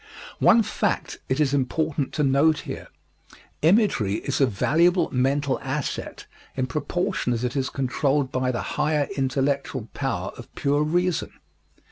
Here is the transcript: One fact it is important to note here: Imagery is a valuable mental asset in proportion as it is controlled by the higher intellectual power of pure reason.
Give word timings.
One 0.39 0.63
fact 0.63 1.19
it 1.29 1.39
is 1.39 1.53
important 1.53 2.11
to 2.13 2.23
note 2.23 2.61
here: 2.61 2.87
Imagery 3.61 4.15
is 4.15 4.41
a 4.41 4.47
valuable 4.47 5.07
mental 5.11 5.59
asset 5.59 6.25
in 6.57 6.65
proportion 6.65 7.33
as 7.33 7.43
it 7.43 7.55
is 7.55 7.69
controlled 7.69 8.31
by 8.31 8.51
the 8.51 8.63
higher 8.63 9.07
intellectual 9.15 9.89
power 9.93 10.29
of 10.37 10.51
pure 10.55 10.81
reason. 10.81 11.31